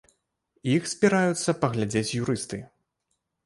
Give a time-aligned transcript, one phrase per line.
[0.75, 2.57] Іх збіраюцца паглядзець юрысты.